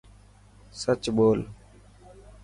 سچ 0.79 1.03
ٻول. 1.15 1.39